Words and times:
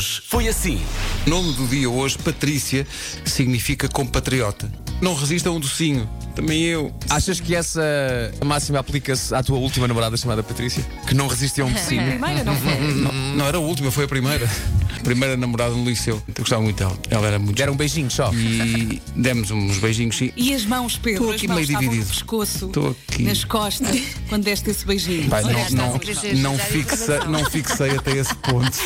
Hoje 0.00 0.22
foi 0.24 0.48
assim. 0.48 0.80
Nome 1.26 1.52
do 1.52 1.66
dia 1.66 1.90
hoje, 1.90 2.16
Patrícia, 2.16 2.86
significa 3.22 3.86
compatriota. 3.86 4.72
Não 4.98 5.14
resiste 5.14 5.46
a 5.46 5.50
um 5.50 5.60
docinho. 5.60 6.08
Também 6.34 6.62
eu. 6.62 6.90
Achas 7.10 7.38
que 7.38 7.54
essa 7.54 7.82
máxima 8.42 8.78
aplica-se 8.78 9.34
à 9.34 9.42
tua 9.42 9.58
última 9.58 9.86
namorada 9.86 10.16
chamada 10.16 10.42
Patrícia? 10.42 10.82
Que 11.06 11.12
não 11.12 11.26
resiste 11.28 11.60
a 11.60 11.66
um 11.66 11.72
docinho? 11.72 12.00
Primeira, 12.16 12.44
não 12.44 12.56
foi? 12.56 12.78
Não, 12.94 13.12
não 13.12 13.44
era 13.44 13.58
a 13.58 13.60
última, 13.60 13.90
foi 13.90 14.04
a 14.06 14.08
primeira. 14.08 14.48
Primeira 15.04 15.36
namorada 15.36 15.74
no 15.74 15.84
liceu. 15.84 16.22
Eu 16.28 16.34
gostava 16.38 16.62
muito 16.62 16.78
dela. 16.78 16.98
Ela 17.10 17.26
era 17.26 17.38
muito. 17.38 17.56
Deram 17.58 17.74
um 17.74 17.76
beijinho 17.76 18.10
só. 18.10 18.32
E 18.32 19.02
demos 19.14 19.50
uns 19.50 19.76
beijinhos, 19.76 20.16
sim. 20.16 20.32
E 20.34 20.54
as 20.54 20.64
mãos, 20.64 20.96
Pedro? 20.96 21.24
Estou 21.24 21.30
as 21.30 21.36
aqui 21.36 21.48
mãos 21.48 21.56
meio 21.56 21.66
dividido. 21.78 22.04
no 22.04 22.06
pescoço, 22.06 22.66
Estou 22.66 22.96
aqui. 23.10 23.22
nas 23.22 23.44
costas, 23.44 24.00
quando 24.30 24.44
deste 24.44 24.70
esse 24.70 24.86
beijinho. 24.86 25.28
Pai, 25.28 25.42
não, 25.42 25.52
não, 25.52 25.60
a 25.60 25.70
não, 25.92 26.58
fixe, 26.58 26.84
coração. 26.84 27.30
não 27.30 27.44
fixei 27.50 27.90
até 27.90 28.12
esse 28.16 28.34
ponto. 28.36 28.78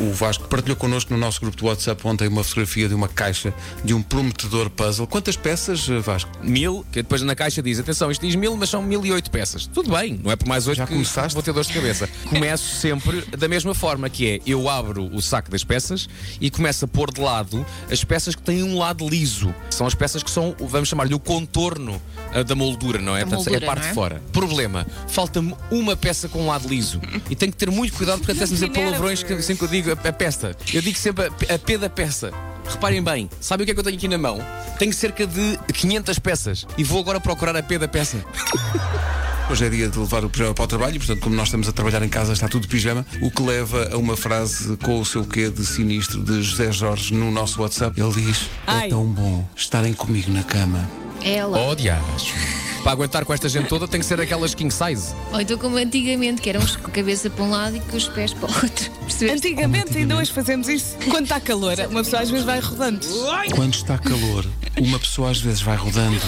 O 0.00 0.12
Vasco 0.14 0.48
partilhou 0.48 0.76
connosco 0.76 1.12
no 1.12 1.20
nosso 1.20 1.38
grupo 1.42 1.58
de 1.58 1.62
WhatsApp 1.62 2.00
ontem 2.06 2.26
uma 2.26 2.42
fotografia 2.42 2.88
de 2.88 2.94
uma 2.94 3.06
caixa 3.06 3.52
de 3.84 3.92
um 3.92 4.02
prometedor 4.02 4.70
puzzle. 4.70 5.06
Quantas 5.06 5.36
peças, 5.36 5.86
eh, 5.90 5.98
Vasco? 5.98 6.30
Mil, 6.42 6.86
que 6.90 7.02
depois 7.02 7.20
na 7.20 7.34
caixa 7.34 7.62
diz: 7.62 7.78
atenção, 7.78 8.10
isto 8.10 8.26
diz 8.26 8.34
mil, 8.34 8.56
mas 8.56 8.70
são 8.70 8.82
mil 8.82 9.04
e 9.04 9.12
oito 9.12 9.30
peças. 9.30 9.66
Tudo 9.66 9.90
bem, 9.90 10.18
não 10.24 10.32
é 10.32 10.36
por 10.36 10.48
mais 10.48 10.66
oito 10.66 10.78
Já 10.78 10.86
que 10.86 10.94
começaste? 10.94 11.34
vou 11.34 11.42
ter 11.42 11.52
dores 11.52 11.68
de 11.68 11.74
cabeça. 11.74 12.08
Começo 12.30 12.76
sempre 12.76 13.20
da 13.36 13.46
mesma 13.46 13.74
forma, 13.74 14.08
que 14.08 14.26
é 14.26 14.40
eu 14.46 14.70
abro 14.70 15.04
o 15.14 15.20
saco 15.20 15.50
das 15.50 15.64
peças 15.64 16.08
e 16.40 16.50
começo 16.50 16.86
a 16.86 16.88
pôr 16.88 17.12
de 17.12 17.20
lado 17.20 17.66
as 17.90 18.02
peças 18.02 18.34
que 18.34 18.40
têm 18.40 18.62
um 18.62 18.78
lado 18.78 19.06
liso. 19.06 19.54
São 19.68 19.86
as 19.86 19.94
peças 19.94 20.22
que 20.22 20.30
são, 20.30 20.56
vamos 20.58 20.88
chamar-lhe, 20.88 21.12
o 21.12 21.20
contorno 21.20 22.00
ah, 22.32 22.42
da 22.42 22.54
moldura, 22.54 23.00
não 23.00 23.14
é? 23.14 23.26
Portanto, 23.26 23.52
é 23.52 23.56
a 23.58 23.60
parte 23.60 23.84
é? 23.84 23.88
de 23.88 23.94
fora. 23.94 24.22
Problema, 24.32 24.86
falta-me 25.08 25.54
uma 25.70 25.94
peça 25.94 26.26
com 26.26 26.42
um 26.42 26.46
lado 26.46 26.66
liso. 26.66 27.02
E 27.28 27.36
tenho 27.36 27.52
que 27.52 27.58
ter 27.58 27.70
muito 27.70 27.92
cuidado 27.92 28.18
porque 28.20 28.32
até 28.32 28.46
se 28.46 28.52
me 28.52 28.58
dizer 28.58 28.70
palavrões 28.70 29.22
que 29.22 29.34
assim 29.34 29.54
que 29.54 29.62
eu 29.62 29.68
digo 29.68 29.89
a, 29.92 30.08
a 30.08 30.12
pesta. 30.12 30.56
Eu 30.72 30.82
digo 30.82 30.98
sempre 30.98 31.24
a, 31.24 31.54
a 31.54 31.58
P 31.58 31.78
da 31.78 31.88
peça. 31.90 32.32
Reparem 32.68 33.02
bem, 33.02 33.28
sabem 33.40 33.64
o 33.64 33.66
que 33.66 33.72
é 33.72 33.74
que 33.74 33.80
eu 33.80 33.84
tenho 33.84 33.96
aqui 33.96 34.08
na 34.08 34.18
mão? 34.18 34.38
Tenho 34.78 34.92
cerca 34.92 35.26
de 35.26 35.58
500 35.72 36.18
peças 36.20 36.66
e 36.78 36.84
vou 36.84 37.00
agora 37.00 37.20
procurar 37.20 37.56
a 37.56 37.62
P 37.62 37.78
da 37.78 37.88
peça. 37.88 38.24
Hoje 39.50 39.66
é 39.66 39.68
dia 39.68 39.88
de 39.88 39.98
levar 39.98 40.24
o 40.24 40.30
pijama 40.30 40.54
para 40.54 40.64
o 40.64 40.68
trabalho 40.68 40.94
e, 40.94 40.98
portanto, 41.00 41.20
como 41.22 41.34
nós 41.34 41.48
estamos 41.48 41.68
a 41.68 41.72
trabalhar 41.72 42.00
em 42.04 42.08
casa, 42.08 42.32
está 42.32 42.46
tudo 42.46 42.62
de 42.62 42.68
pijama, 42.68 43.04
o 43.20 43.32
que 43.32 43.42
leva 43.42 43.90
a 43.92 43.96
uma 43.96 44.16
frase 44.16 44.76
com 44.76 45.00
o 45.00 45.04
seu 45.04 45.24
quê 45.24 45.50
de 45.50 45.66
sinistro 45.66 46.22
de 46.22 46.40
José 46.40 46.70
Jorge 46.70 47.12
no 47.12 47.32
nosso 47.32 47.60
WhatsApp. 47.60 48.00
Ele 48.00 48.12
diz: 48.12 48.48
Ai. 48.64 48.86
É 48.86 48.90
tão 48.90 49.04
bom 49.04 49.44
estarem 49.56 49.92
comigo 49.92 50.30
na 50.30 50.44
cama. 50.44 50.88
Ela. 51.20 51.58
Oh, 51.58 51.74
diacho. 51.74 52.32
Para 52.82 52.92
aguentar 52.92 53.24
com 53.24 53.34
esta 53.34 53.48
gente 53.48 53.68
toda 53.68 53.86
tem 53.86 54.00
que 54.00 54.06
ser 54.06 54.20
aquelas 54.20 54.54
king 54.54 54.72
size. 54.72 55.14
Ou 55.32 55.40
então 55.40 55.58
como 55.58 55.76
antigamente, 55.76 56.40
que 56.40 56.48
éramos 56.48 56.76
com 56.76 56.86
a 56.86 56.90
cabeça 56.90 57.28
para 57.28 57.44
um 57.44 57.50
lado 57.50 57.76
e 57.76 57.80
com 57.80 57.96
os 57.96 58.08
pés 58.08 58.32
para 58.32 58.48
o 58.48 58.54
outro. 58.54 58.90
Percebeste? 59.00 59.48
Antigamente, 59.48 59.98
ainda 59.98 60.16
hoje 60.16 60.32
fazemos 60.32 60.68
isso. 60.68 60.96
Quando 61.10 61.24
está 61.24 61.40
calor, 61.40 61.76
uma 61.90 62.02
pessoa 62.02 62.22
às 62.22 62.30
vezes 62.30 62.46
vai 62.46 62.60
rodando. 62.60 63.06
Quando 63.54 63.74
está 63.74 63.98
calor, 63.98 64.46
uma 64.78 64.98
pessoa 64.98 65.30
às 65.30 65.40
vezes 65.40 65.60
vai 65.60 65.76
rodando. 65.76 66.20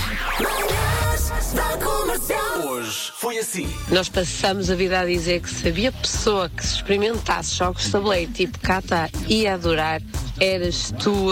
Hoje 2.66 3.12
foi 3.16 3.38
assim. 3.38 3.68
Nós 3.90 4.08
passamos 4.08 4.70
a 4.70 4.74
vida 4.74 5.00
a 5.00 5.06
dizer 5.06 5.40
que 5.40 5.50
se 5.50 5.68
havia 5.68 5.92
pessoa 5.92 6.48
que 6.48 6.64
se 6.64 6.76
experimentasse 6.76 7.56
jogos 7.56 7.84
de 7.84 7.90
tabuleiro 7.90 8.32
tipo 8.32 8.58
Kata 8.58 9.10
ia 9.28 9.54
adorar, 9.54 10.02
eras 10.38 10.92
tu. 11.02 11.30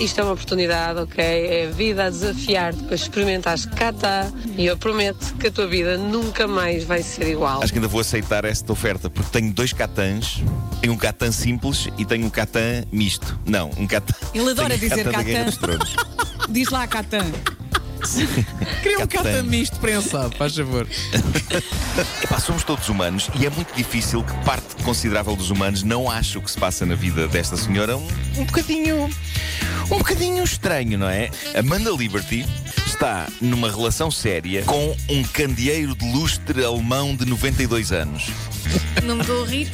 Isto 0.00 0.20
é 0.20 0.24
uma 0.24 0.32
oportunidade, 0.32 0.98
ok? 0.98 1.22
É 1.22 1.66
a 1.66 1.70
vida 1.70 2.06
a 2.06 2.10
desafiar-te 2.10 2.82
para 2.84 2.94
experimentares 2.94 3.66
Kata 3.66 4.32
e 4.56 4.64
eu 4.64 4.76
prometo 4.76 5.34
que 5.34 5.48
a 5.48 5.50
tua 5.50 5.66
vida 5.66 5.98
nunca 5.98 6.48
mais 6.48 6.84
vai 6.84 7.02
ser 7.02 7.28
igual. 7.30 7.62
Acho 7.62 7.70
que 7.70 7.78
ainda 7.78 7.88
vou 7.88 8.00
aceitar 8.00 8.46
esta 8.46 8.72
oferta 8.72 9.10
porque 9.10 9.30
tenho 9.30 9.52
dois 9.52 9.74
catãs. 9.74 10.42
Tenho 10.80 10.94
um 10.94 10.96
catã 10.96 11.30
simples 11.30 11.88
e 11.98 12.06
tenho 12.06 12.24
um 12.24 12.30
catã 12.30 12.82
misto. 12.90 13.38
Não, 13.44 13.70
um 13.76 13.86
catã. 13.86 14.14
Ele 14.32 14.50
adora 14.50 14.78
tenho 14.78 14.88
dizer 14.90 15.10
catã. 15.10 15.44
dos 15.44 15.56
Tronos. 15.58 15.96
Diz 16.48 16.70
lá, 16.70 16.86
Catan. 16.86 17.26
Queria 18.82 18.98
um 18.98 19.06
Catã. 19.06 19.24
cata 19.24 19.42
misto 19.42 19.78
prensado, 19.78 20.36
faz 20.36 20.56
favor. 20.56 20.86
Epá, 22.22 22.40
somos 22.40 22.64
todos 22.64 22.88
humanos 22.88 23.28
e 23.38 23.46
é 23.46 23.50
muito 23.50 23.74
difícil 23.74 24.22
que 24.22 24.32
parte 24.44 24.82
considerável 24.82 25.36
dos 25.36 25.50
humanos 25.50 25.82
não 25.82 26.10
ache 26.10 26.38
o 26.38 26.42
que 26.42 26.50
se 26.50 26.58
passa 26.58 26.86
na 26.86 26.94
vida 26.94 27.28
desta 27.28 27.56
senhora 27.56 27.96
um, 27.96 28.08
um 28.36 28.44
bocadinho. 28.44 29.10
um 29.90 29.98
bocadinho 29.98 30.42
estranho, 30.44 30.98
não 30.98 31.08
é? 31.08 31.30
Amanda 31.54 31.90
Liberty 31.90 32.46
está 33.00 33.26
numa 33.40 33.70
relação 33.70 34.10
séria 34.10 34.62
com 34.64 34.94
um 35.08 35.22
candeeiro 35.22 35.94
de 35.94 36.04
lustre 36.12 36.62
alemão 36.62 37.16
de 37.16 37.24
92 37.24 37.92
anos. 37.92 38.26
Não 39.02 39.14
me 39.14 39.22
estou 39.22 39.42
a 39.42 39.46
rir. 39.46 39.70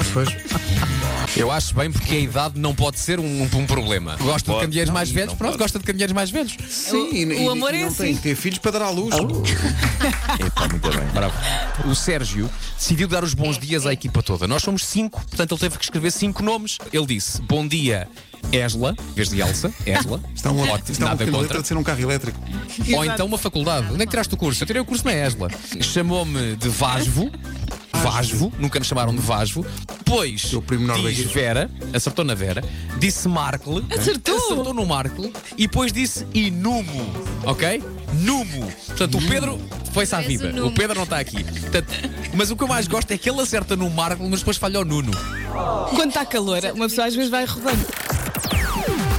Eu 1.37 1.51
acho 1.51 1.75
bem 1.75 1.91
porque 1.91 2.15
a 2.15 2.19
idade 2.21 2.59
não 2.61 2.73
pode 2.73 3.01
ser 3.01 3.19
um, 3.19 3.43
um 3.43 3.67
problema. 3.67 4.15
Gosta 4.21 4.53
de 4.55 4.61
candeeiros 4.61 4.93
mais 4.95 5.11
velhos? 5.11 5.35
Pronto, 5.35 5.51
pode. 5.51 5.59
gosta 5.65 5.79
de 5.81 5.85
candeeiros 5.85 6.15
mais 6.15 6.31
velhos. 6.31 6.57
Sim, 6.71 6.97
O- 6.97 7.15
e, 7.33 7.47
o 7.47 7.51
amor 7.51 7.75
e 7.75 7.79
é 7.79 7.81
não 7.81 7.89
assim. 7.89 8.05
tem 8.05 8.15
que 8.17 8.23
ter 8.23 8.37
filhos 8.37 8.59
para 8.61 8.71
dar 8.79 8.83
à 8.83 8.91
luz. 8.91 9.13
Epá, 9.17 10.69
muito 10.69 10.89
bem. 10.89 11.07
Bravo. 11.13 11.35
O 11.85 11.95
Sérgio 11.97 12.49
decidiu 12.79 13.09
dar 13.09 13.25
os 13.25 13.35
bons 13.35 13.59
dias 13.59 13.87
à 13.87 13.93
equipa 13.93 14.23
toda. 14.23 14.47
Nós 14.47 14.63
somos 14.63 14.85
cinco, 14.87 15.21
portanto 15.27 15.53
ele 15.53 15.61
teve 15.61 15.79
que 15.79 15.85
escrever 15.85 16.13
cinco 16.13 16.45
nomes. 16.45 16.79
Ele 16.93 17.07
disse: 17.07 17.43
Bom 17.43 17.67
dia, 17.67 18.09
Esla, 18.53 18.95
em 19.11 19.13
vez 19.15 19.29
de 19.31 19.41
Elsa, 19.41 19.73
Esla. 19.85 20.21
Está 20.35 20.51
um, 20.53 20.61
Ótimo, 20.61 20.93
está 20.93 21.05
um 21.05 21.09
nada 21.09 21.19
pequeno 21.19 21.39
contra. 21.39 21.63
de 21.63 21.69
ser 21.69 21.77
um 21.77 21.83
carro 21.83 22.01
elétrico. 22.01 22.39
Ou 22.95 23.05
então 23.05 23.27
uma 23.27 23.39
faculdade. 23.39 23.89
Onde 23.93 24.03
é 24.03 24.07
que 24.07 24.11
tiraste 24.11 24.33
o 24.35 24.37
curso? 24.37 24.63
Eu 24.63 24.67
tirei 24.67 24.81
o 24.81 24.85
curso 24.85 25.05
na 25.05 25.13
Esla. 25.13 25.49
Chamou-me 25.81 26.57
de 26.57 26.69
Vasvo. 26.69 27.31
Vasvo, 28.03 28.53
nunca 28.59 28.79
me 28.79 28.85
chamaram 28.85 29.15
de 29.15 29.21
Vasvo. 29.23 29.65
Depois 29.99 30.43
Teu 30.51 30.61
primo 30.63 30.87
diz 30.87 30.97
norueguês. 30.97 31.31
Vera, 31.33 31.71
acertou 31.93 32.25
na 32.25 32.35
Vera. 32.35 32.63
Disse 32.99 33.27
Markle. 33.27 33.85
Acertou? 33.91 34.37
Acertou 34.37 34.75
no 34.75 34.85
Markle. 34.87 35.33
E 35.57 35.67
depois 35.67 35.93
disse 35.93 36.27
Inumo. 36.35 37.07
Ok? 37.45 37.83
Numo. 38.21 38.71
Portanto, 38.87 39.19
o 39.19 39.23
Pedro 39.27 39.59
foi-se 39.93 40.15
à 40.15 40.19
És 40.19 40.27
o 40.27 40.29
vida. 40.29 40.53
Numo. 40.53 40.67
O 40.69 40.73
Pedro 40.73 40.95
não 40.95 41.05
está 41.05 41.19
aqui. 41.19 41.43
Portanto, 41.43 41.89
mas 42.35 42.51
o 42.51 42.57
que 42.57 42.63
eu 42.63 42.69
mais 42.69 42.87
gosto 42.87 43.11
é 43.11 43.19
que 43.19 43.29
ele 43.29 43.41
acerta 43.41 43.75
no 43.77 43.89
Markle, 43.91 44.29
mas 44.29 44.41
depois 44.41 44.57
falha 44.59 44.79
o 44.81 44.85
Nuno. 44.85 45.11
Quando 45.95 46.09
está 46.09 46.25
calor, 46.25 46.61
uma 46.75 46.89
pessoa 46.89 47.07
às 47.07 47.15
vezes 47.15 47.31
vai 47.31 47.45
rodando. 47.47 47.87